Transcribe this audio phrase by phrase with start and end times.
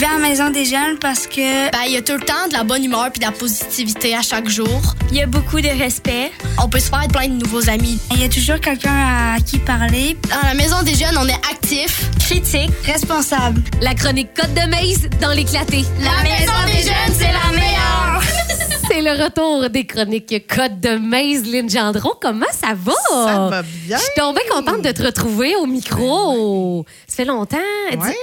[0.00, 2.48] viens à la Maison des Jeunes parce que Ben, il y a tout le temps
[2.48, 4.80] de la bonne humeur puis de la positivité à chaque jour.
[5.10, 6.32] il y a beaucoup de respect.
[6.58, 7.98] On peut se faire plein de nouveaux amis.
[8.12, 10.16] Il y a toujours quelqu'un à qui parler.
[10.30, 12.02] Dans la maison des jeunes, on est actif.
[12.18, 13.60] Critique, responsable.
[13.82, 15.84] La chronique Côte de Maze dans l'éclaté.
[16.00, 18.19] La maison des jeunes, c'est la meilleure.
[18.92, 21.44] C'est le retour des chroniques Côte de Maze.
[21.46, 22.92] Lynn Gendron, comment ça va?
[23.08, 23.96] Ça va bien.
[23.96, 26.84] Je suis tombée contente de te retrouver au micro.
[27.06, 27.56] Ça fait longtemps.
[27.92, 28.14] Dis- Ouais,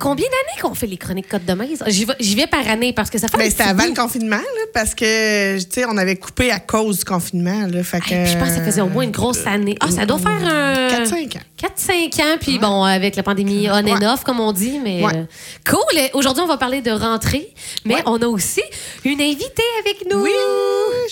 [0.00, 1.84] Combien d'années qu'on fait les chroniques Côte de Maze?
[1.86, 3.90] J'y vais, par année parce que ça fait Ben, c'était avant bout.
[3.90, 7.66] le confinement, là, parce que, tu sais, on avait coupé à cause du confinement.
[7.68, 9.76] Là, fait que, Hey, puis je pense que ça faisait au moins une grosse année.
[9.80, 10.88] Ah, ça doit faire un...
[11.04, 11.40] 4-5 ans.
[11.62, 15.24] 4-5 ans, puis bon, avec la pandémie on and off, comme on dit, mais euh,
[15.68, 16.00] cool.
[16.14, 17.52] Aujourd'hui, on va parler de rentrée,
[17.84, 18.62] mais on a aussi
[19.04, 20.22] une invitée avec nous.
[20.22, 20.30] Oui,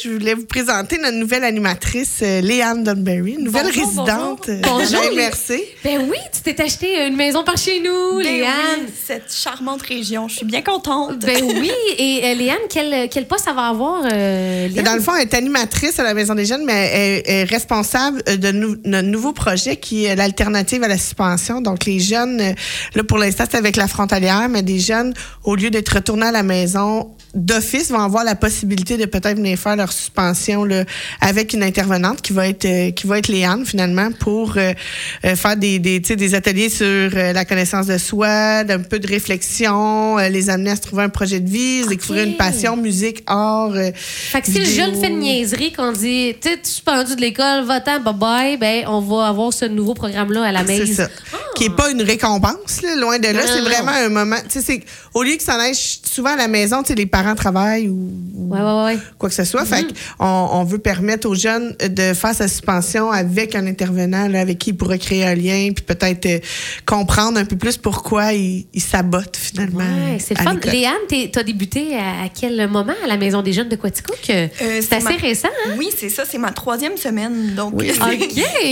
[0.02, 5.00] je voulais vous présenter notre nouvelle animatrice, euh, Léane Dunberry, nouvelle Bonjour, résidente euh, bonjour.
[5.02, 5.62] Bonjour, MRC.
[5.84, 8.54] Ben oui, tu t'es acheté une maison par chez nous, Ben Léane.
[8.86, 10.28] oui, cette charmante région.
[10.28, 11.18] Je suis bien contente.
[11.18, 14.84] Ben oui, et euh, Léane, quel, quel poste ça va avoir, euh, Léane?
[14.84, 18.22] Dans le fond, elle est animatrice à la Maison des Jeunes, mais elle est responsable
[18.24, 21.60] de nou- notre nouveau projet qui est l'alternative à la suspension.
[21.60, 22.52] Donc, les jeunes, euh,
[22.94, 25.12] là, pour l'instant, c'est avec la frontalière, mais des jeunes,
[25.44, 29.58] au lieu d'être retournés à la maison d'office, vont avoir la possibilité de peut-être venir
[29.58, 30.84] faire leur suspension là,
[31.20, 34.72] avec une intervenante qui va être euh, qui va être Léane, finalement, pour euh,
[35.24, 38.80] euh, faire des, des, tu sais, des ateliers sur euh, la connaissance de soi, d'un
[38.80, 42.36] peu de réflexion, euh, les amener à se trouver un projet de vie, découvrir une
[42.36, 43.72] passion, musique, art.
[43.74, 47.20] euh, Fait que si le jeune fait une niaiserie, qu'on dit, tu es suspendu de
[47.20, 50.94] l'école, va-t'en, bye-bye, ben on va avoir ce nouveau programme-là à la C'est maison.
[51.04, 51.08] ça.
[51.54, 53.40] Qui est pas une récompense, là, loin de là.
[53.46, 54.36] C'est vraiment un moment.
[54.48, 54.82] Tu sais, c'est-
[55.14, 58.10] au lieu que ça neige souvent à la maison, tu sais, les parents travaillent ou,
[58.34, 58.98] ou Ouais, ouais, ouais.
[59.18, 59.64] quoi que ce soit.
[59.66, 59.84] Fait
[60.18, 64.58] qu'on on veut permettre aux jeunes de faire sa suspension avec un intervenant là, avec
[64.58, 66.38] qui ils pourraient créer un lien, puis peut-être euh,
[66.86, 69.78] comprendre un peu plus pourquoi ils ils sabotent finalement.
[69.80, 70.56] Ouais, c'est le fun.
[70.64, 74.18] Léane, t'es- t'as débuté à, à quel moment à la Maison des Jeunes de Quaticook?
[74.24, 74.50] c'est
[74.82, 75.74] c'est assez ma- récent, hein?
[75.76, 76.24] Oui, c'est ça.
[76.28, 77.54] C'est ma troisième semaine.
[77.54, 77.90] Donc, Oui.
[77.90, 78.00] OK.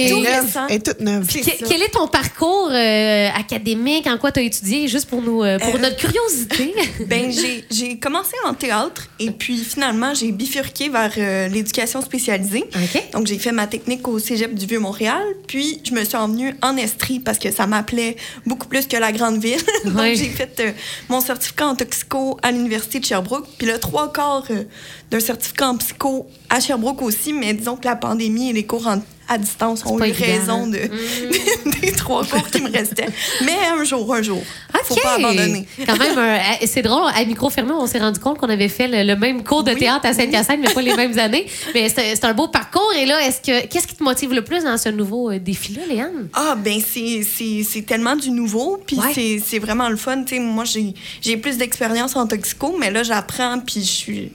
[0.09, 0.67] Tout récent.
[0.69, 1.27] Toute neuve.
[1.27, 4.07] Que- quel est ton parcours euh, académique?
[4.07, 4.89] En quoi tu as étudié?
[4.89, 6.75] Juste pour, nous, euh, pour Euh, notre curiosité.
[7.07, 7.99] Ben, j'ai- j'ai
[8.43, 12.65] commencé en théâtre et puis finalement, j'ai bifurqué vers euh, l'éducation spécialisée.
[13.13, 15.23] Donc, j'ai fait ma technique au cégep du Vieux-Montréal.
[15.47, 19.13] Puis, je me suis emmenue en Estrie parce que ça m'appelait beaucoup plus que la
[19.13, 19.61] grande ville.
[19.85, 20.73] Donc, j'ai fait euh,
[21.09, 23.47] mon certificat en toxico à l'Université de Sherbrooke.
[23.59, 24.65] Puis, le trois quarts euh,
[25.11, 27.33] d'un certificat en psycho à Sherbrooke aussi.
[27.33, 30.27] Mais disons que la pandémie et les cours en- à distance ont pas eu évident,
[30.27, 30.69] raison hein.
[30.69, 33.09] de, des trois cours qui me restaient.
[33.45, 34.43] Mais un jour, un jour.
[34.85, 35.03] Faut OK.
[35.03, 35.67] pas abandonner.
[35.85, 37.03] Quand même, euh, c'est drôle.
[37.13, 39.73] À micro fermé, on s'est rendu compte qu'on avait fait le, le même cours de
[39.73, 41.47] Oui, théâtre à Saint-Hyacinthe, mais pas les mêmes années.
[41.75, 42.93] Mais c'est un beau parcours.
[42.97, 45.83] Et là, est-ce que qu'est-ce qui te motive le plus dans ce nouveau euh, défi-là,
[45.89, 46.29] Léane?
[46.35, 49.41] Ah, ben, c'est- tellement du nouveau, puis Ouais.
[49.45, 50.23] c'est- vraiment le fun.
[50.23, 54.33] Tu sais, moi, j'ai j'ai plus d'expérience en toxico, mais là, j'apprends, puis je suis.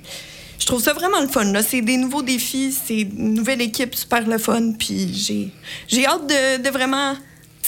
[0.61, 1.45] Je trouve ça vraiment le fun.
[1.45, 1.63] là.
[1.63, 5.49] C'est des nouveaux défis, c'est une nouvelle équipe super le fun, puis j'ai
[5.87, 7.15] j'ai hâte de, de vraiment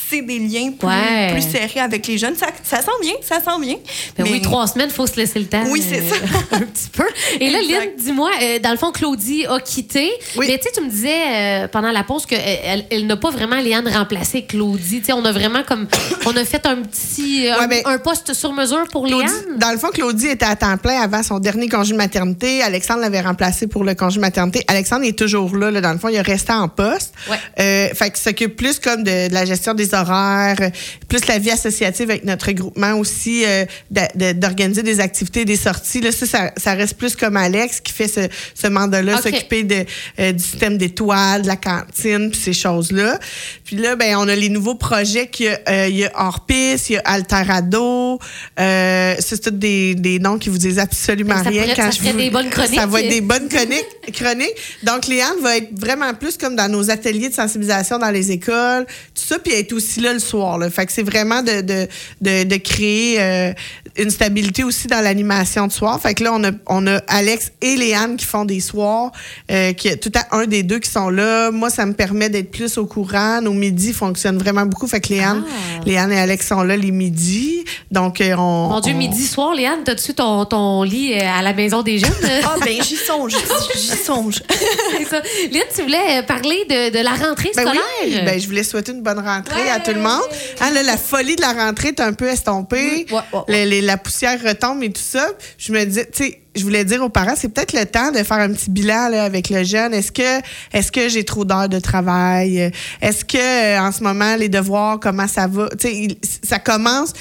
[0.10, 1.32] tisser des liens plus, Ouais.
[1.32, 2.36] plus serrés avec les jeunes.
[2.36, 3.76] Ça, ça sent bien, ça sent bien.
[4.18, 5.64] Ben mais- oui, trois semaines, il faut se laisser le temps.
[5.70, 6.16] Oui, c'est ça.
[6.52, 7.06] un petit peu.
[7.40, 7.60] Et là.
[7.62, 10.12] Lynn, dis-moi, euh, dans le fond, Claudie a quitté.
[10.38, 10.46] Oui.
[10.50, 13.32] Mais tu sais, tu me disais euh, pendant la pause qu'elle elle, elle n'a pas
[13.32, 15.00] vraiment, Léane, remplacé Claudie.
[15.00, 15.88] Tu sais, on a vraiment comme.
[16.26, 17.48] On a fait un petit.
[17.50, 19.58] Ouais, mais- un poste sur mesure pour Claudie- Léane?
[19.58, 22.62] dans le fond, Claudie était à temps plein avant son dernier congé de maternité.
[22.62, 24.64] Alexandre l'avait remplacé pour le congé de maternité.
[24.68, 27.14] Alexandre est toujours là, là, dans le fond, il est resté en poste.
[27.30, 27.38] Ouais.
[27.60, 30.72] Euh, fait qu'il s'occupe plus comme de, de la gestion des horaires,
[31.08, 35.56] plus la vie associative avec notre regroupement aussi, euh, de- de- d'organiser des activités, des
[35.56, 36.02] sorties.
[36.02, 38.22] Là, ça, ça, ça reste plus comme Alex qui fait ce,
[38.56, 39.86] ce mandat-là, s'occuper de,
[40.20, 43.20] euh, du système d'étoiles, de la cantine, puis ces choses-là.
[43.64, 46.12] Puis là, ben, on a les nouveaux projets qu'il y a, euh, il y a
[46.16, 48.20] Hors-Piste, il y a Alterado.
[48.58, 51.62] C'est tous des, des noms qui vous disent absolument Ça rien.
[51.64, 52.80] pourrait- quand ça je vous- des bonnes chroniques.
[52.80, 53.86] Ça va être des bonnes chroniques.
[54.14, 54.56] chroniques.
[54.84, 58.86] Donc, Léane va être vraiment plus comme dans nos ateliers de sensibilisation dans les écoles,
[58.86, 60.58] tout ça, puis elle est aussi là le soir.
[60.58, 60.70] Là.
[60.70, 61.88] Fait que c'est vraiment de, de,
[62.22, 63.54] de, de créer euh,
[63.98, 66.00] une stabilité aussi dans l'animation de soir.
[66.02, 69.12] Fait que là, on a, on a Alex et Léane qui font des soirs,
[69.52, 71.52] euh, qui, tout à un des deux qui sont là.
[71.52, 73.42] Moi, ça me permet d'être plus au courant.
[73.42, 74.88] Nos midis fonctionnent vraiment beaucoup.
[74.88, 75.84] Fait que Léane, Ah.
[75.86, 77.64] Léane et Alex sont là les midis.
[77.92, 78.70] Donc, euh, on.
[78.70, 82.00] Mon Dieu, on- midi soir, Léane, t'as-tu ton, ton lit euh, à la maison des
[82.00, 82.10] jeunes?
[82.46, 83.34] Ah, ben, j'y songe,
[83.76, 84.42] j'y songe.
[84.98, 85.22] C'est ça.
[85.52, 87.82] Lynn, tu voulais parler de, de la rentrée Ben scolaire?
[88.06, 90.22] oui, ben, je voulais souhaiter une bonne rentrée à tout le monde.
[90.62, 93.06] Hein, là, la folie de la rentrée est un peu estompée.
[93.10, 93.42] Ouais, ouais, ouais.
[93.48, 95.28] Les, les- la poussière retombe et tout ça.
[95.58, 98.18] Je me dis, tu sais, je voulais dire aux parents, c'est peut-être le temps de
[98.18, 99.94] faire un petit bilan là, avec le jeune.
[99.94, 100.40] Est-ce que,
[100.72, 102.72] est-ce que j'ai trop d'heures de travail?
[103.02, 105.68] Est-ce que euh, en ce moment les devoirs, comment ça va?
[105.84, 107.14] Il- ça commence.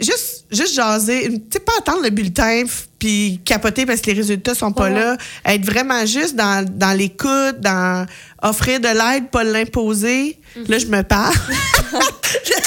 [0.00, 1.30] Juste, juste jaser.
[1.50, 2.64] Tu pas attendre le bulletin
[2.98, 4.94] puis capoter parce que les résultats sont pas Ouais.
[4.94, 5.16] là.
[5.44, 8.06] Être vraiment juste dans, dans l'écoute, dans
[8.42, 10.38] offrir de l'aide, pas l'imposer.
[10.68, 11.34] Là, je me parle.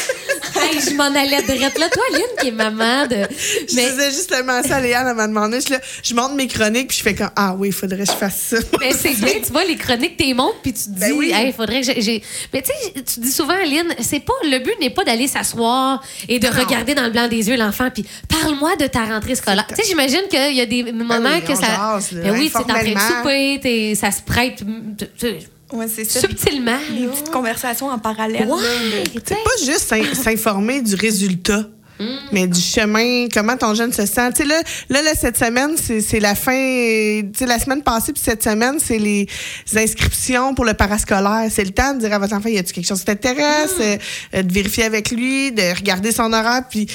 [0.61, 1.89] Hey, je m'en allais direct là.
[1.89, 3.15] Toi, Lynn, qui est maman de.
[3.15, 5.59] Je Mais, disais justement ça à Léane, elle m'a demandé.
[5.65, 8.05] Je, là, je monte mes chroniques, puis je fais comme Ah oui, il faudrait que
[8.05, 8.57] je fasse ça.
[8.79, 11.31] mais c'est bien, tu vois, les chroniques, t'es montes, puis tu te dis, Ben oui.
[11.33, 12.23] hey, faudrait que j'ai-.
[12.53, 14.33] Mais tu sais, tu dis souvent, Lynn, c'est pas.
[14.43, 16.53] Le but n'est pas d'aller s'asseoir et de Non.
[16.63, 19.65] regarder dans le blanc des yeux l'enfant, puis parle-moi de ta rentrée scolaire.
[19.67, 21.67] Tu sais, j'imagine qu'il y a des moments Ben oui, que ça.
[21.67, 24.63] jase, là, Ben oui, tu es en train de souper, ça se prête
[25.17, 25.27] tu-
[25.73, 26.21] Ouais, c'est ça.
[26.21, 26.77] subtilement.
[26.91, 27.11] Des là.
[27.11, 28.47] petites conversations en parallèle.
[28.47, 29.21] Ouais, de- tu sais.
[29.25, 31.65] C'est pas juste s'in- s'informer du résultat.
[32.31, 34.29] Mais du chemin, comment ton jeune se sent.
[34.33, 36.51] Tu sais, là, là, là, cette semaine, c'est c'est la fin.
[36.53, 39.25] Tu sais, la semaine passée, puis cette semaine, c'est les
[39.75, 41.47] inscriptions pour le parascolaire.
[41.49, 43.73] C'est le temps de dire à votre enfant, y a-tu quelque chose qui t'intéresse?
[43.79, 46.85] Euh, de vérifier avec lui, de regarder son horaire, puis.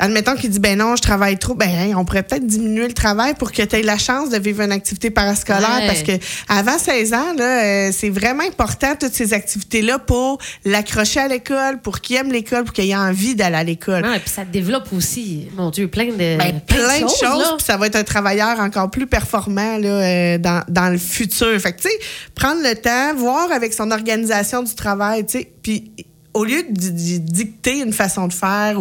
[0.00, 2.94] Admettons qu'il dit ben non, je travaille trop, ben hein, on pourrait peut-être diminuer le
[2.94, 5.86] travail pour que tu aies la chance de vivre une activité parascolaire Ouais.
[5.86, 6.12] parce que
[6.48, 11.28] avant 16 ans là, euh, c'est vraiment important toutes ces activités là pour l'accrocher à
[11.28, 14.04] l'école, pour qu'il aime l'école, pour qu'il ait envie d'aller à l'école.
[14.04, 17.76] Ouais, puis ça développe aussi, mon Dieu, plein de, Ben, plein de choses, puis ça
[17.76, 21.58] va être un travailleur encore plus performant là, euh, dans, dans le futur.
[21.60, 21.94] Fait que, tu sais,
[22.34, 25.92] prendre le temps, voir avec son organisation du travail, tu sais, puis
[26.34, 28.80] au lieu de, dicter une façon de faire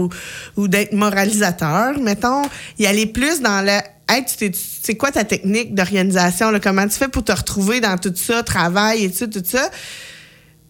[0.58, 2.42] ou, d'être moralisateur, mettons,
[2.80, 3.80] y aller plus dans le
[4.10, 6.52] Hey, c'est quoi ta technique d'organisation?
[6.62, 9.70] Comment tu fais pour te retrouver dans tout ça, travail et tout, tout ça?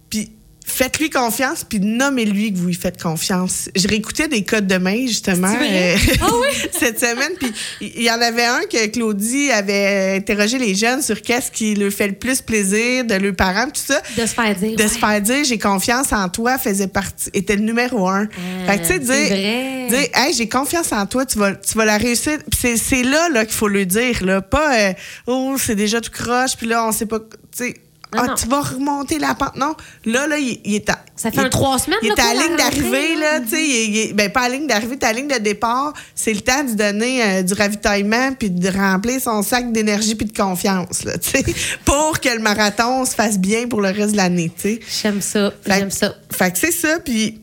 [0.07, 0.31] Puis
[0.65, 3.69] faites-lui confiance, puis nommez-lui que vous lui faites confiance.
[3.75, 6.57] Je réécoutais des codes de main, justement, euh, Ah oui?
[6.71, 7.33] cette semaine.
[7.39, 11.75] Puis il y en avait un que Claudie avait interrogé les jeunes sur qu'est-ce qui
[11.75, 14.01] leur fait le plus plaisir de leurs parents, tout ça.
[14.17, 14.75] De se faire dire.
[14.75, 14.87] De ouais.
[14.87, 18.27] se faire dire j'ai confiance en toi faisait partie était le numéro un.
[18.67, 21.55] Ah, fait que tu sais c'est dire, dire hey j'ai confiance en toi tu vas
[21.55, 22.37] tu vas la réussir.
[22.51, 24.93] C'est là là qu'il faut le dire là pas euh,
[25.27, 27.73] oh c'est déjà tout croche puis là on sait pas tu sais
[28.15, 28.35] Non, ah, non.
[28.35, 29.55] tu vas remonter la pente.
[29.55, 29.75] Non,
[30.05, 30.99] là, là, il, il est à.
[31.15, 33.49] Ça fait il un trois semaines, Il est à la la ligne d'arrivée, là, tu
[33.49, 33.65] sais.
[33.67, 35.93] il Ben, pas à la ligne d'arrivée, ta ligne de départ.
[36.15, 40.25] C'est le temps de donner euh, du ravitaillement puis de remplir son sac d'énergie puis
[40.27, 41.43] de confiance, là, tu sais.
[41.85, 44.79] Pour que le marathon se fasse bien pour le reste de l'année, tu sais.
[45.01, 45.51] J'aime ça.
[45.65, 46.15] J'aime ça.
[46.31, 47.39] Fait que c'est ça, puis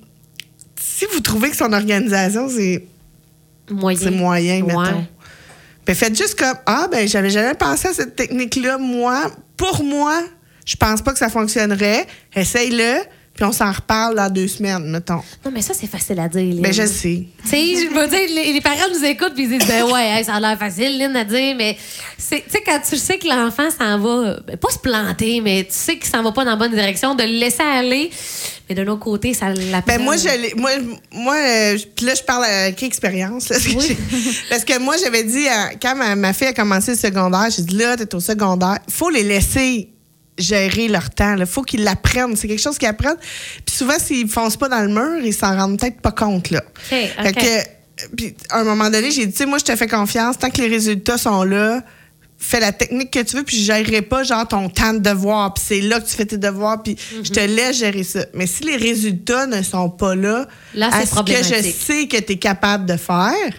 [0.80, 2.84] si vous trouvez que son organisation, c'est
[3.70, 3.98] Moyen.
[4.02, 4.74] c'est moyen, Ouais.
[4.76, 5.06] mettons.
[5.86, 8.78] Ben, faites juste comme Ah, ben, j'avais jamais pensé à cette technique-là.
[8.78, 10.20] Moi, pour moi,
[10.64, 12.06] je pense pas que ça fonctionnerait.
[12.34, 13.00] Essaye-le,
[13.34, 15.22] puis on s'en reparle dans deux semaines, mettons.
[15.44, 16.42] Non, mais ça, c'est facile à dire.
[16.54, 16.62] Lynn.
[16.62, 17.24] Ben, je sais.
[17.44, 20.08] Tu sais, je veux dire, les, les parents nous écoutent puis ils disent, ben ouais,
[20.18, 21.76] hey, ça a l'air facile, Lynn, à dire, mais
[22.18, 25.72] tu sais, quand tu sais que l'enfant s'en va, ben, pas se planter, mais tu
[25.74, 28.10] sais qu'il s'en va pas dans la bonne direction, de le laisser aller,
[28.68, 29.98] mais de l'autre côté, ça l'appelle.
[29.98, 30.70] Ben moi, je moi,
[31.12, 33.48] moi euh, puis là, je parle avec expérience.
[33.48, 33.84] là, parce que Oui.
[33.88, 35.46] j'ai- Parce que moi, j'avais dit,
[35.80, 39.08] quand ma, ma fille a commencé le secondaire, j'ai dit, là, t'es au secondaire, faut
[39.10, 39.88] les laisser
[40.40, 41.36] gérer leur temps.
[41.36, 42.36] Il faut qu'ils l'apprennent.
[42.36, 43.18] C'est quelque chose qu'ils apprennent.
[43.64, 46.50] Puis souvent, s'ils ne foncent pas dans le mur, ils s'en rendent peut-être pas compte.
[46.50, 46.62] Là.
[46.66, 49.76] OK, Fait que, puis, à un moment donné, j'ai dit, tu sais, moi, je te
[49.76, 50.38] fais confiance.
[50.38, 51.82] Tant que les résultats sont là,
[52.38, 55.52] fais la technique que tu veux, puis je gérerai pas, genre, ton temps de devoir,
[55.52, 58.24] puis c'est là que tu fais tes devoirs, puis je te laisse gérer ça.
[58.32, 62.08] Mais si les résultats ne sont pas là, Là, à c'est ce que je sais
[62.08, 63.52] que tu es capable de faire,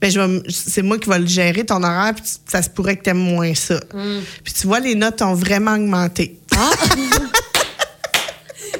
[0.00, 3.10] ben c'est moi qui vais le gérer, ton horaire, puis ça se pourrait que tu
[3.10, 3.76] aimes moins ça.
[3.92, 4.20] Mm.
[4.44, 6.38] Puis tu vois, les notes ont vraiment augmenté.
[6.56, 6.70] Ah!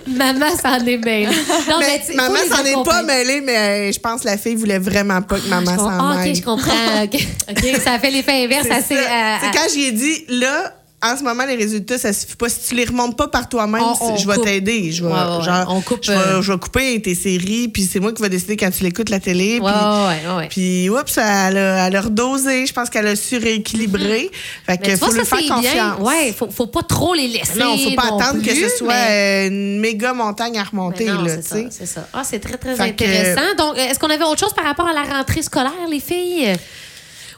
[0.06, 1.26] Maman s'en est mêlée.
[1.68, 4.54] Non, Mais tu- maman s'en est pas mêlée, mais euh, je pense que la fille
[4.54, 5.98] voulait vraiment pas que maman Je comprends.
[5.98, 6.30] s'en Ah, mêle.
[6.30, 7.02] OK, je comprends.
[7.50, 8.66] OK, ça fait l'effet inverse.
[8.88, 12.34] C'est euh, C'est quand j'y ai dit, là, en ce moment, les résultats, ça suffit
[12.34, 12.48] pas.
[12.48, 13.80] Si tu les remontes pas par toi-même,
[14.18, 14.90] je vais t'aider.
[14.90, 15.44] Je vais, Ouais, ouais, ouais.
[15.44, 18.20] genre, On coupe, je, vais, euh, je vais couper tes séries, puis c'est moi qui
[18.20, 19.60] vais décider quand tu l'écoutes la télé.
[19.60, 20.48] Ouais, puis, ouais, ouais, ouais.
[20.48, 22.66] puis, oups, elle a, elle a redosé.
[22.66, 24.30] Je pense qu'elle a su rééquilibrer.
[24.66, 25.54] Fait Mais que faut lui faire c'est bien.
[25.54, 26.00] confiance.
[26.00, 27.58] Ouais, faut, faut pas trop les laisser.
[27.60, 31.04] Non, faut pas non attendre que ce soit mais- une méga montagne à remonter.
[31.06, 31.66] Là, c'est tu ça, sais.
[31.70, 32.08] c'est ça.
[32.12, 33.54] Ah, c'est très, très Fait que- intéressant.
[33.56, 36.56] Donc, euh, est-ce qu'on avait autre chose par rapport à la rentrée scolaire, les filles?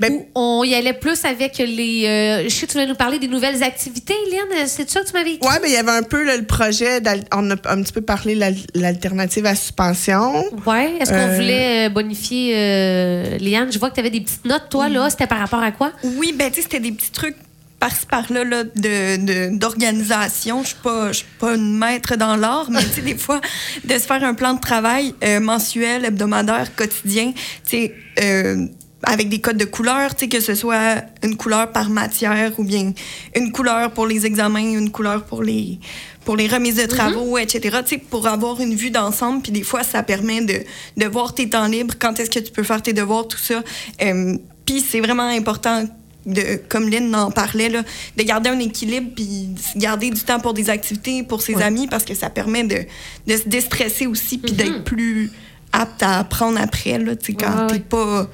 [0.00, 2.04] Ben, Ou on y allait plus avec les...
[2.07, 4.66] euh, je sais que tu voulais nous parler des nouvelles activités, Lynn.
[4.66, 5.47] C'est ça que tu m'avais dit?
[5.47, 7.92] Ouais, ben il y avait un peu là, le projet, d'al- on a un petit
[7.92, 10.42] peu parlé de l'al- l'alternative à suspension.
[10.66, 10.95] Ouais.
[11.00, 13.71] Est-ce qu'on Euh, voulait euh, bonifier euh, Liane?
[13.71, 15.11] Je vois que tu avais des petites notes, toi, là.
[15.11, 15.92] C'était par rapport à quoi?
[16.02, 17.37] Oui, ben tu sais, c'était des petits trucs
[17.78, 19.16] par-ci par-là là, de,
[19.50, 20.62] de- d'organisation.
[20.62, 23.40] Je suis pas, je suis pas une maître dans l'art, mais tu sais, des fois,
[23.85, 28.66] de se faire un plan de travail euh, mensuel, hebdomadaire, quotidien, tu sais, euh,
[29.02, 32.64] avec des codes de couleurs, tu sais, que ce soit une couleur par matière ou
[32.64, 32.92] bien
[33.35, 35.78] une couleur pour les examens, une couleur pour les
[36.26, 37.78] pour les remises de travaux, etc.
[37.85, 40.61] Tu sais, pour avoir une vue d'ensemble, puis des fois, ça permet de,
[40.99, 43.62] de voir tes temps libres, quand est-ce que tu peux faire tes devoirs, tout ça.
[44.02, 45.83] Euh, puis c'est vraiment important
[46.26, 47.83] de, comme Lynn en parlait, là,
[48.19, 51.88] de garder un équilibre puis de garder du temps pour des activités, pour ses amis,
[51.88, 52.85] parce que ça permet de,
[53.26, 55.33] de se déstresser aussi puis d'être plus
[55.73, 57.80] apte à apprendre après, là, tu sais, quand Ouais, t'es ouais.
[57.80, 58.28] pas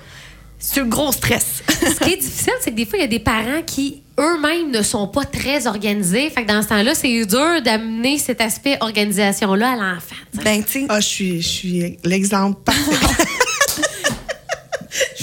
[0.58, 1.62] sur le gros stress.
[1.68, 4.70] Ce qui est difficile, c'est que des fois, il y a des parents qui eux-mêmes
[4.70, 6.30] ne sont pas très organisés.
[6.30, 10.16] Fait que dans ce temps-là, c'est dur d'amener cet aspect organisation-là à l'enfant.
[10.42, 13.24] ben, tu sais, Ah, je suis, je suis l'exemple parfait.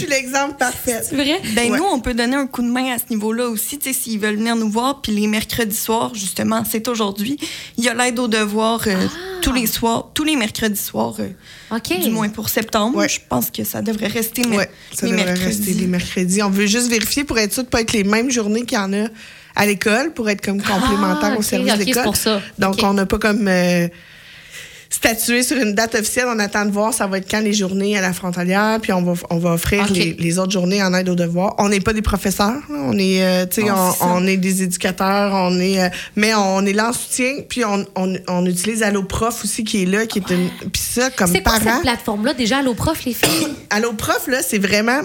[0.05, 1.01] suis l'exemple parfait.
[1.07, 1.39] C'est vrai?
[1.55, 1.77] Ben Ouais.
[1.77, 4.19] nous, on peut donner un coup de main à ce niveau-là aussi, tu sais, s'ils
[4.19, 5.01] veulent venir nous voir.
[5.01, 7.37] Puis les mercredis soirs, justement, c'est aujourd'hui.
[7.77, 9.39] Il y a l'aide aux devoirs euh, Ah.
[9.41, 11.29] tous les soirs, tous les mercredis soirs, euh,
[11.75, 11.99] OK.
[12.01, 12.97] du moins pour septembre.
[12.97, 13.09] Ouais.
[13.09, 15.45] Je pense que ça devrait rester mais Ouais, ça les devrait mercredis.
[15.57, 16.43] rester les mercredis.
[16.43, 18.81] On veut juste vérifier pour être sûr de pas être les mêmes journées qu'il y
[18.81, 19.07] en a
[19.55, 22.03] à l'école, pour être comme complémentaire Ah, au ok, service ok, c'est d'école.
[22.03, 22.41] pour ça.
[22.57, 23.87] Donc, on n'a pas comme euh,
[24.93, 26.25] statué sur une date officielle.
[26.29, 29.01] On attend de voir ça va être quand les journées à la frontalière, puis on
[29.01, 31.55] va, on va offrir les, les autres journées en aide aux devoirs.
[31.57, 32.75] On n'est pas des professeurs, là.
[32.85, 36.63] on est, euh, tu sais, on, on est des éducateurs, on est, euh, mais on
[36.65, 40.05] est là en soutien, puis on, on, on utilise Allo Prof aussi qui est là,
[40.05, 41.73] qui est une, puis ça comme C'est quoi parent.
[41.73, 42.33] cette plateforme-là?
[42.35, 43.47] Déjà, Allo Prof, les filles?
[43.71, 45.01] Allo Prof, là, c'est vraiment.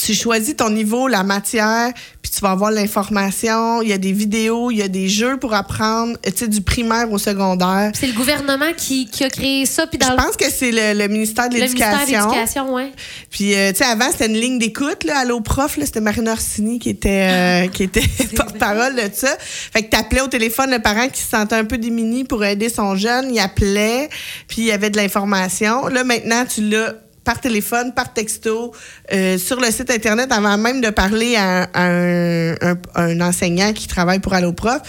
[0.00, 3.82] Tu choisis ton niveau, la matière, puis tu vas avoir l'information.
[3.82, 6.60] Il y a des vidéos, il y a des jeux pour apprendre, tu sais, du
[6.60, 7.90] primaire au secondaire.
[7.98, 9.88] C'est le gouvernement qui, qui a créé ça.
[9.88, 12.30] Puis dans Je le- pense que c'est le, le ministère de le ministère de l'Éducation.
[12.30, 12.92] l'Éducation, ouais.
[13.30, 16.30] Puis, euh, tu sais, avant, c'était une ligne d'écoute, là, Allo Prof, là, c'était Marina
[16.32, 18.04] Orsini qui était, euh, qui était
[18.36, 19.36] porte-parole de ça.
[19.38, 22.68] Fait que t'appelais au téléphone le parent qui se sentait un peu démuni pour aider
[22.68, 24.08] son jeune, il appelait,
[24.46, 25.88] puis il y avait de l'information.
[25.88, 26.94] Là, maintenant, tu l'as
[27.28, 28.72] par téléphone, par texto,
[29.12, 32.54] euh, sur le site Internet, avant même de parler à, un-
[32.94, 34.80] un, enseignant qui travaille pour Allo Prof.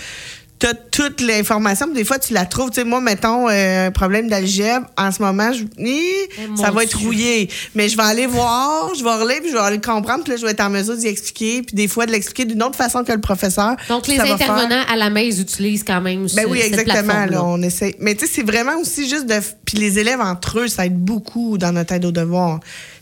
[0.60, 2.70] T'as toute l'information, des fois, tu la trouves.
[2.70, 5.98] Tu sais, moi, mettons, euh, un problème d'algèbre, en ce moment, je, Hi,
[6.38, 7.50] Eh, ça va être rouillé.
[7.76, 10.34] Mais je vais aller voir, je vais relire, puis je vais aller le comprendre, puis
[10.34, 12.76] là, je vais être en mesure d'y expliquer, puis des fois, de l'expliquer d'une autre
[12.76, 13.78] façon que le professeur.
[13.88, 17.26] Donc, les faire- intervenants à la main, ils utilisent quand même ben oui, cette exactement.
[17.26, 17.96] Là, on essaie.
[18.00, 19.36] Mais tu sais, c'est vraiment aussi juste de.
[19.64, 22.60] Puis les élèves entre eux, ça aide beaucoup dans notre aide aux devoirs.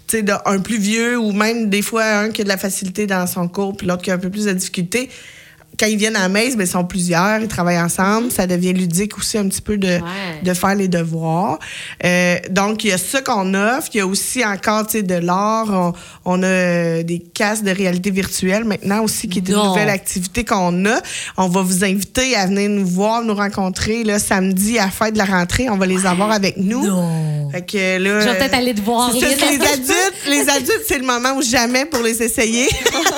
[0.07, 2.57] Tu sais, de- un plus vieux ou même des fois un qui a de la
[2.57, 5.09] facilité dans son cours, puis l'autre qui a un peu plus de difficulté.
[5.79, 8.31] Quand ils viennent à la messe, ben, ils sont plusieurs, ils travaillent ensemble.
[8.31, 10.41] Ça devient ludique aussi un petit peu de, Ouais.
[10.43, 11.59] de faire les devoirs.
[12.03, 13.89] Euh, donc, il y a ça qu'on offre.
[13.93, 15.67] Il y a aussi encore tu sais, de l'art.
[15.69, 15.93] On,
[16.25, 19.67] on a euh, des casques de réalité virtuelle maintenant aussi, qui est une Non.
[19.69, 20.99] nouvelle activité qu'on a.
[21.37, 25.13] On va vous inviter à venir nous voir, nous rencontrer là, samedi à la fête
[25.13, 25.69] de la rentrée.
[25.69, 26.85] On va les avoir avec nous.
[26.85, 27.49] Non.
[27.51, 29.11] Fait que là, Je vais peut-être aller te voir.
[29.13, 32.67] c'est ça, les adultes, les adultes, c'est le moment où jamais pour les essayer.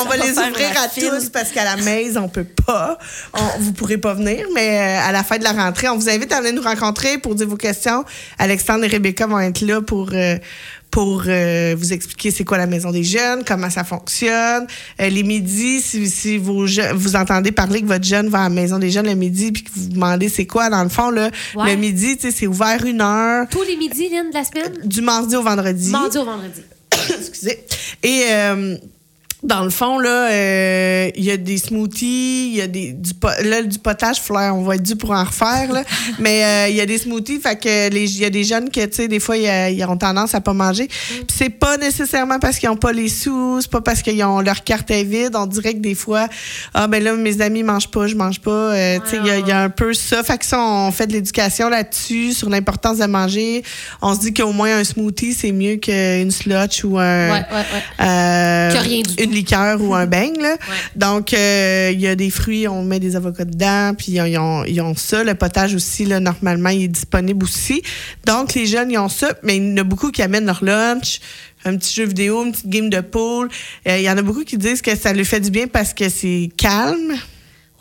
[0.00, 2.98] on va va les ouvrir à tous parce qu'à la maison, on peut pas.
[3.34, 6.08] On, vous pourrez pas venir, mais euh, à la fin de la rentrée, on vous
[6.08, 8.04] invite à venir nous rencontrer pour dire vos questions.
[8.38, 10.36] Alexandre et Rebecca vont être là pour euh,
[10.90, 14.66] pour euh, vous expliquer c'est quoi la maison des jeunes, comment ça fonctionne.
[15.00, 18.42] Euh, les midis, si, si vos je- vous entendez parler que votre jeune va à
[18.44, 20.88] la maison des jeunes le midi puis que vous vous demandez c'est quoi, dans le
[20.88, 21.72] fond, là, Ouais.
[21.72, 24.78] le midi, c'est ouvert une heure Tous les midis, Lynn, de la semaine?
[24.82, 25.90] du mardi au vendredi.
[25.90, 26.62] Mardi au vendredi.
[27.20, 27.66] Excusez.
[28.02, 28.76] Et euh,
[29.44, 33.14] dans le fond, là, euh, il y a des smoothies, il y a des, du,
[33.14, 34.56] po- là, du potage fleur.
[34.56, 35.84] On va être dû pour en refaire, là.
[36.18, 38.68] Mais euh, il y a des smoothies, fait que les- il y a des jeunes
[38.70, 40.88] que, tu sais, des fois, ils, ont tendance à pas manger.
[40.88, 44.40] Puis c'est pas nécessairement parce qu'ils ont pas les sous, c'est pas parce qu'ils ont
[44.40, 45.34] leur carte est vide.
[45.36, 46.26] On dirait que des fois,
[46.74, 48.50] ah, ben là, mes amis mangent pas, je mange pas.
[48.50, 50.22] Euh, tu sais, il y y, a un peu ça.
[50.24, 53.62] Fait que ça, on fait de l'éducation là-dessus, sur l'importance de manger.
[54.02, 57.30] On se dit qu'au moins un smoothie, c'est mieux qu'une slotch ou un.
[57.30, 58.04] Ouais, ouais, ouais.
[58.04, 59.22] Euh, Que rien du tout.
[59.22, 60.40] une liqueur ou un beigne.
[60.40, 60.56] Là.
[60.96, 64.64] Donc, euh, il y a des fruits, on met des avocats dedans, puis ils ont,
[64.64, 65.24] ils ont- ça.
[65.24, 67.82] Le potage aussi, là, normalement, il est disponible aussi.
[68.26, 70.62] Donc, les jeunes, ils ont ça, mais il y en a beaucoup qui amènent leur
[70.64, 71.20] lunch,
[71.64, 73.48] un petit jeu vidéo, une petite game de pool.
[73.86, 75.92] Euh, il y en a beaucoup qui disent que ça leur fait du bien parce
[75.94, 77.14] que c'est calme,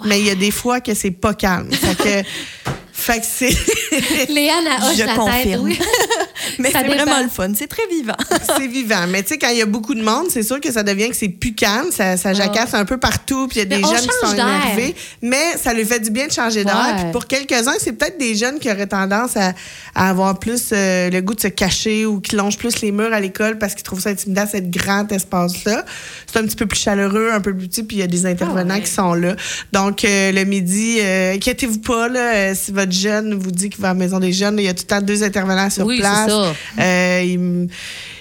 [0.06, 1.72] mais il y a des fois que c'est pas calme.
[1.72, 2.28] Fait que,
[2.94, 4.30] fait que c'est...
[4.30, 5.60] Léane a hoche Je la tête.
[5.62, 5.78] oui.
[6.60, 7.52] Mais c'est vraiment le fun.
[7.56, 8.16] C'est très vivant.
[8.58, 9.06] c'est vivant.
[9.10, 11.10] Mais tu sais, quand il y a beaucoup de monde, c'est sûr que ça devient
[11.10, 13.82] que c'est plus calme, ça, ça jacasse un peu partout, puis il y a Mais
[13.82, 14.96] des jeunes qui sont énervés.
[15.22, 16.96] Mais ça lui fait du bien de changer d'air.
[16.98, 19.54] Puis pour quelques-uns, c'est peut-être des jeunes qui auraient tendance à,
[19.96, 23.14] à avoir plus euh, le goût de se cacher ou qui longent plus les murs
[23.14, 25.86] à l'école parce qu'ils trouvent ça intimidant, cet grand espace-là.
[26.32, 28.26] C'est un petit peu plus chaleureux, un peu plus petit, puis il y a des
[28.26, 28.82] intervenants Ah ouais.
[28.82, 29.36] qui sont là.
[29.74, 33.82] Donc, euh, le midi, euh, inquiétez-vous pas, là, euh, si votre jeune vous dit qu'il
[33.82, 35.86] va à la maison des jeunes, il y a tout le temps deux intervenants sur
[35.86, 36.28] Oui, place.
[36.44, 36.56] Ça.
[36.80, 37.70] Euh, ils,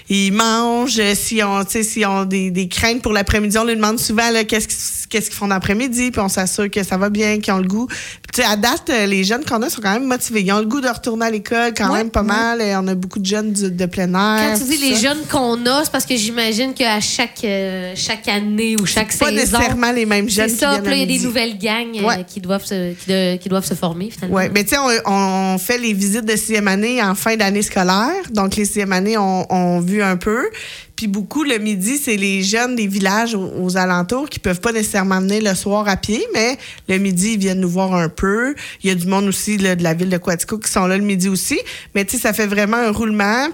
[0.09, 1.01] ils mangent.
[1.15, 4.23] Si on, tu sais, s'ils ont des, des craintes pour l'après-midi, on leur demande souvent
[4.47, 4.77] qu'est-ce qu'ils
[5.09, 7.87] qu'est-ce qu'ils font d'après-midi, puis on s'assure que ça va bien, qu'ils ont le goût.
[7.87, 7.97] Puis,
[8.33, 10.41] tu sais, à date, euh, les jeunes qu'on a sont quand même motivés.
[10.41, 12.27] Ils ont le goût de retourner à l'école quand Ouais, même pas ouais.
[12.27, 12.61] mal.
[12.61, 14.51] Et on a beaucoup de jeunes du- de plein air.
[14.53, 15.09] Quand tu dis les ça.
[15.13, 19.27] jeunes qu'on a, c'est parce que j'imagine qu'à chaque, euh, chaque année ou chaque Pas
[19.29, 19.31] saison.
[19.37, 22.23] nécessairement les mêmes jeunes C'est ça, puis là, il y a des nouvelles gangs euh,
[22.23, 24.35] qui, doivent se, qui, de- qui doivent se former, finalement.
[24.35, 27.61] Oui, mais tu sais, on, on fait les visites de sixième année en fin d'année
[27.61, 28.11] scolaire.
[28.31, 30.49] Donc, les sixième années ont, ont vu un peu.
[30.95, 35.21] Puis beaucoup, le midi, c'est les jeunes des villages aux, alentours qui peuvent pas nécessairement
[35.21, 36.57] venir le soir à pied, mais
[36.89, 38.55] le midi, ils viennent nous voir un peu.
[38.83, 41.03] Il y a du monde aussi de la ville de Quatico qui sont là le
[41.03, 41.59] midi aussi.
[41.93, 43.47] Mais tu sais, ça fait vraiment un roulement.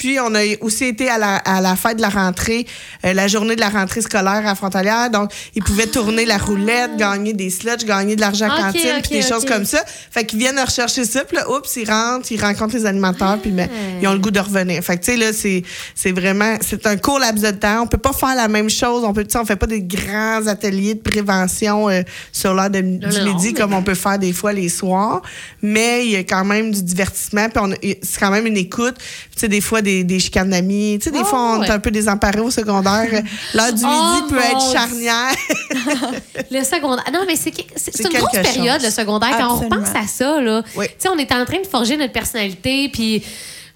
[0.00, 2.66] Puis, on a aussi été à la, à la fête de la rentrée,
[3.04, 5.10] euh, la journée de la rentrée scolaire à Frontalière.
[5.10, 9.02] Donc, ils pouvaient tourner la roulette, gagner des sluts, gagner de l'argent Ok, cantine, ok,
[9.02, 9.84] puis des choses comme ça.
[10.10, 13.50] Fait qu'ils viennent rechercher ça, puis là, oups, ils rentrent, ils rencontrent les animateurs, puis
[13.50, 13.68] ben,
[14.00, 14.82] ils ont le goût de revenir.
[14.82, 15.62] Fait que, tu sais, là, c'est,
[15.94, 17.82] c'est vraiment, c'est un court laps de temps.
[17.82, 19.04] On peut pas faire la même chose.
[19.04, 22.00] On peut, tu sais, on fait pas des grands ateliers de prévention euh,
[22.32, 25.20] sur l'heure de- du midi comme on peut faire des fois les soirs.
[25.60, 28.94] Mais il y a quand même du divertissement, puis c'est quand même une écoute.
[28.96, 30.98] Tu sais, des fois, des, des chicanes d'amis.
[31.00, 33.08] Tu sais, des Oh, fois, on est un peu désemparés au secondaire.
[33.54, 35.34] L'heure du Oh, midi peut être charnière.
[36.50, 37.04] Le secondaire.
[37.12, 39.36] Non, mais c'est, une grosse période, le secondaire.
[39.38, 40.86] Quand on repense à ça, là, Oui.
[40.88, 43.22] tu sais, on est en train de forger notre personnalité, puis.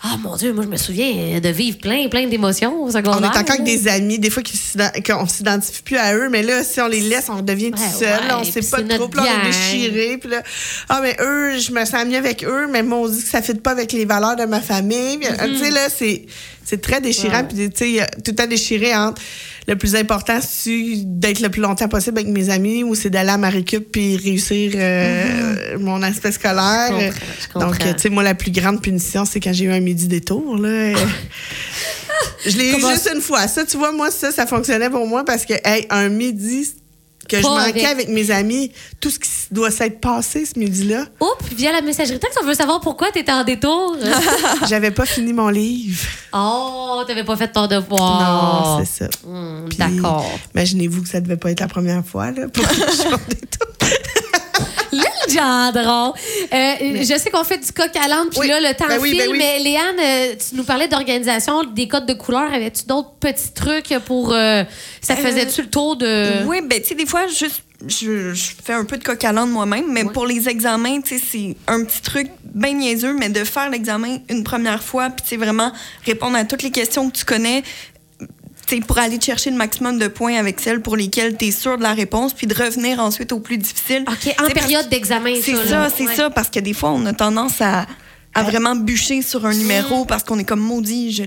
[0.06, 3.06] Ah, mon Dieu, moi, je me souviens de vivre plein, plein d'émotions au On est
[3.06, 4.42] encore avec des amis, des fois
[5.06, 7.88] qu'on s'identifie plus à eux, mais là, si on les laisse, on devient tout Ouais,
[7.88, 8.26] seul.
[8.28, 10.18] là, on ouais, sait pas trop, puis on est déchiré.
[10.18, 10.42] Puis là,
[10.90, 13.40] ah, mais eux, je me sens mieux avec eux, mais moi, on dit que ça
[13.40, 15.16] ne fit pas avec les valeurs de ma famille.
[15.16, 15.52] Mm-hmm.
[15.52, 16.26] Tu sais, là, c'est,
[16.64, 17.44] c'est très déchirant.
[17.44, 19.20] Puis, tu sais, tout temps déchiré entre
[19.66, 23.30] le plus important, c'est d'être le plus longtemps possible avec mes amis ou c'est d'aller
[23.30, 26.92] à Marie-Cup puis réussir euh, mon aspect scolaire?
[26.92, 27.00] Mm-hmm.
[27.00, 27.70] Je comprends, je comprends.
[27.70, 30.56] Donc, tu sais, moi, la plus grande punition, c'est quand j'ai eu un midi détour,
[30.56, 30.92] là.
[32.46, 33.48] Je l'ai eu juste une fois.
[33.48, 36.68] Ça, tu vois, moi, ça, ça fonctionnait pour moi parce que, hey, un midi
[37.28, 38.08] que je manquais avec- avec...
[38.08, 42.38] mes amis, tout ce qui doit s'être passé ce midi-là, Oups, via la messagerie texte,
[42.42, 43.96] on veut savoir pourquoi tu étais en détour.
[44.68, 46.00] j'avais pas fini mon livre.
[46.32, 48.78] oh, t'avais pas fait ton devoir.
[48.78, 49.10] Non, c'est ça.
[49.26, 50.30] Hmm, D'accord.
[50.54, 53.20] Imaginez-vous que ça devait pas être la première fois, là, pour que je sois en
[53.28, 53.68] détour.
[55.32, 56.12] Gendron.
[56.52, 58.48] Euh, Je sais qu'on fait du coq à l'âne, puis Oui.
[58.48, 59.38] là, le temps Ben oui, file, ben oui.
[59.38, 62.52] mais Léane, euh, tu nous parlais d'organisation, des codes de couleur.
[62.52, 64.32] Avais-tu d'autres petits trucs pour.
[64.32, 64.64] euh,
[65.00, 66.44] ça faisait-tu le tour de.
[66.46, 69.32] Oui, ben tu sais, des fois, juste, je, je fais un peu de coq à
[69.32, 70.12] l'âne moi-même, mais Ouais.
[70.12, 74.18] pour les examens, tu sais, c'est un petit truc bien niaiseux, mais de faire l'examen
[74.28, 75.72] une première fois, puis tu sais, vraiment
[76.06, 77.62] répondre à toutes les questions que tu connais,
[78.86, 81.82] pour aller chercher le maximum de points avec celles pour lesquelles tu es sûr de
[81.82, 84.04] la réponse, puis de revenir ensuite au plus difficile.
[84.08, 85.88] OK, en période d'examen, C'est ça.
[85.94, 86.14] c'est Ouais.
[86.14, 87.86] ça, parce que des fois, on a tendance à,
[88.34, 91.24] à vraiment bûcher sur un numéro parce qu'on est comme maudit, je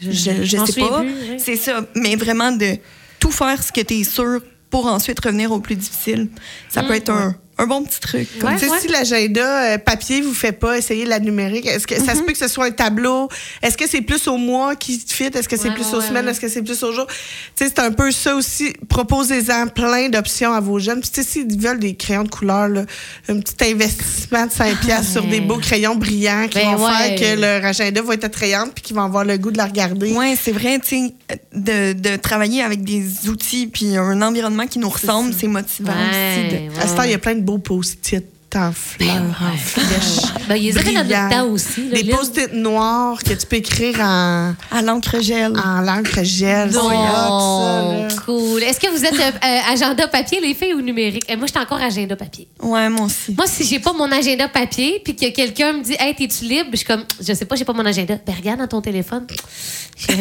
[0.00, 0.10] je,
[0.44, 1.02] je, sais pas.
[1.38, 2.76] C'est ça, mais vraiment de
[3.18, 6.28] tout faire ce que tu es sûr pour ensuite revenir au plus difficile.
[6.68, 8.28] Ça peut être un, un bon petit truc.
[8.38, 8.50] comme.
[8.50, 8.78] Ouais, Tu sais, ouais.
[8.80, 12.32] si l'agenda euh, papier vous fait pas essayer la numérique, est-ce que ça se peut
[12.32, 13.28] que ce soit un tableau?
[13.62, 15.24] Est-ce que c'est plus au mois qui te fit?
[15.24, 16.24] Est-ce que c'est Ouais, plus ouais, aux ouais, semaines?
[16.26, 16.30] ouais.
[16.30, 17.06] Est-ce que c'est plus au jour?
[17.08, 18.72] Tu sais, c'est un peu ça aussi.
[18.88, 21.00] Proposez-en plein d'options à vos jeunes.
[21.00, 22.84] Puis, tu sais, s'ils veulent des crayons de couleur, là,
[23.28, 27.16] un petit investissement de 5 piastres sur des beaux crayons brillants qui Ben vont ouais.
[27.18, 29.66] faire que leur agenda va être attrayant puis qu'ils vont avoir le goût de la
[29.66, 30.12] regarder.
[30.16, 31.14] Oui, c'est vrai, tu sais,
[31.54, 35.98] de, de travailler avec des outils puis un environnement qui nous ressemble, c'est motivant Ouais,
[35.98, 36.48] aussi.
[36.48, 36.82] de- ouais.
[36.82, 40.32] À ce temps, il y a plein de beaux post-it en fleurs, en flèches.
[40.48, 41.28] Ben, avaient dans notre brillants.
[41.28, 41.90] temps aussi.
[41.90, 45.52] là, Des post-it noirs que tu peux écrire en, À l'encre gel.
[45.62, 46.70] en l'encre gel.
[46.72, 48.62] C'est hot, ça, Oh, cool.
[48.62, 51.24] Est-ce que vous êtes euh, euh, agenda papier, les filles, ou numérique?
[51.30, 52.48] Euh, moi, je suis encore agenda papier.
[52.62, 53.34] Ouais, moi aussi.
[53.36, 56.70] Moi, si j'ai pas mon agenda papier, puis que quelqu'un me dit, hey, t'es-tu libre?
[56.72, 58.16] Je suis comme, je sais pas, j'ai pas mon agenda.
[58.26, 59.26] Ben, regarde dans ton téléphone.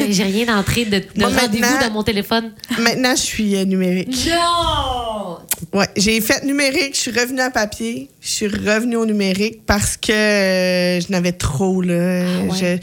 [0.10, 2.52] J'ai rien d'entrée de, de Moi, rendez-vous dans mon téléphone.
[2.80, 4.28] Maintenant, je suis euh, numérique.
[4.30, 5.38] Non!
[5.74, 9.96] Ouais, j'ai fait numérique, je suis revenue à papier, je suis revenue au numérique parce
[9.96, 12.26] que euh, je n'avais trop là.
[12.26, 12.58] Ah ouais.
[12.60, 12.78] Je-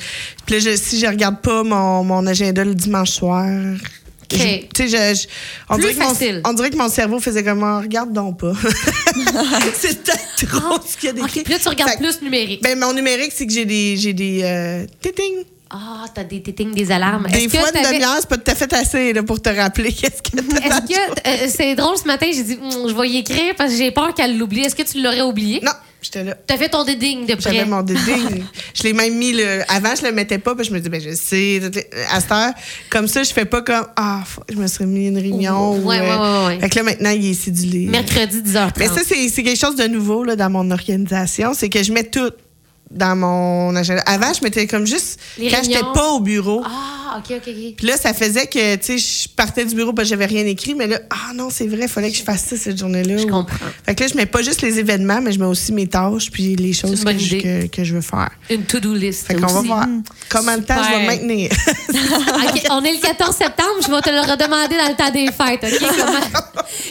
[0.46, 3.46] puis là, je- si je regarde pas mon, mon agenda le dimanche soir.
[4.32, 5.26] je- sais, je- je-
[5.68, 6.40] on, dirait que mon- facile.
[6.46, 8.52] on dirait que mon cerveau faisait comme Ah, regarde donc pas.
[9.74, 10.12] C'était
[10.46, 11.42] trop ce qu'il y a OK, d'écrit.
[11.42, 12.62] puis là, tu regardes Fait plus numérique.
[12.62, 14.86] Ben, mon numérique, c'est que j'ai des, j'ai des euh.
[15.76, 17.26] Ah, t'as des tétings, des alarmes.
[17.26, 19.92] Des que fois, une demi-heure, c'est pas tout à fait assez là, pour te rappeler
[19.92, 20.94] qu'est-ce que t'as Est-ce que
[21.28, 23.90] euh, c'est drôle ce matin, j'ai dit Hum, je vais y écrire parce que j'ai
[23.90, 24.60] peur qu'elle l'oublie.
[24.60, 25.60] Est-ce que tu l'aurais oublié?
[25.64, 26.36] Non, j'étais là.
[26.46, 27.52] T'as fait ton dédigne de près.
[27.52, 28.44] J'avais mon déding.
[28.72, 29.32] je l'ai même mis.
[29.32, 29.62] Le...
[29.68, 30.54] Avant, je le mettais pas.
[30.54, 31.60] Puis je me dis, ben, je sais.
[32.12, 32.52] À cette heure,
[32.88, 35.72] comme ça, je fais pas comme, ah, je me serais mis une réunion.
[35.72, 36.60] ou, Ouais, ouais, ouais, ouais.
[36.60, 37.86] Fait que là, maintenant, il est cédulé.
[37.86, 38.74] Mercredi 10h30.
[38.78, 41.52] Mais ça, c'est c'est quelque chose de nouveau là, dans mon organisation.
[41.52, 42.30] C'est que je mets tout
[42.94, 44.02] dans mon agenda.
[44.06, 46.62] Avant, je mettais comme juste Les quand j'étais pas au bureau.
[46.64, 47.74] Ah, OK, OK, OK.
[47.76, 50.44] Puis là, ça faisait que, tu sais, je partais du bureau, parce que j'avais rien
[50.46, 53.18] écrit, mais là, ah non, c'est vrai, il fallait que je fasse ça cette journée-là.
[53.18, 53.56] Je comprends.
[53.84, 56.30] Fait que là, je mets pas juste les événements, mais je mets aussi mes tâches
[56.30, 58.30] puis les choses que je, que, que je veux faire.
[58.50, 59.26] Une to-do list.
[59.26, 59.86] Fait qu'on va voir
[60.28, 61.50] comment le temps je vais maintenir.
[61.88, 65.26] OK, on est le 14 septembre, je vais te le redemander dans le temps des
[65.30, 65.64] fêtes.
[65.64, 65.88] OK?
[65.96, 66.44] Comment-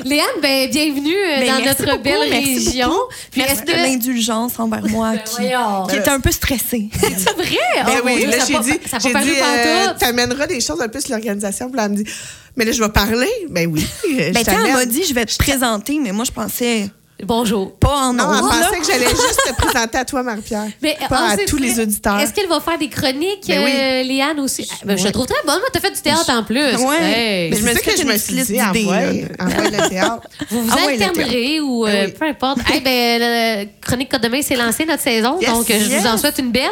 [0.04, 2.88] Léane, ben, bienvenue euh, Ben, dans notre beaucoup, belle merci région.
[2.90, 3.02] beaucoup.
[3.32, 3.78] Puis Merci est-ce de que.
[3.78, 5.88] l'indulgence envers moi qui, voyons.
[5.88, 6.90] qui était un peu stressée.
[7.00, 7.58] C'est vrai?
[7.86, 10.88] Ben Oh, oui, là, ça j'ai dit, Ça j'ai dit, euh, t'amèneras des choses un
[10.88, 11.68] peu sur l'organisation.
[11.70, 12.12] Puis là, elle me dit,
[12.56, 13.30] mais là, je vais parler.
[13.50, 13.86] Ben oui.
[14.16, 16.90] Ben, quand elle m'a dit, je vais te présenter, mais moi, je pensais
[17.26, 17.74] Bonjour.
[17.78, 18.68] pas en Non, ondes, là.
[18.68, 20.68] pensait que j'allais juste te présenter à toi, Marie-Pierre.
[20.82, 22.20] Mais pas à tous les auditeurs.
[22.20, 23.72] Est-ce qu'elle va faire des chroniques, Ben oui.
[23.74, 24.68] euh, Léane aussi?
[24.72, 25.12] Ah, ben, Je te Ouais.
[25.12, 25.60] trouve très bonne.
[25.60, 26.60] Moi, t'as fait du théâtre en plus.
[26.60, 27.50] Hey.
[27.50, 28.96] Mais je me C'est suis que fait je me une suis dit, envoie,
[29.40, 30.28] envoie le théâtre.
[30.50, 32.14] Vous vous Ah alternerez ou euh, Ben oui.
[32.20, 32.58] peu importe.
[32.76, 35.96] Eh ben, le Chronique Code de main s'est lancé notre saison, Yes, donc euh, je
[35.98, 36.64] vous en souhaite une belle.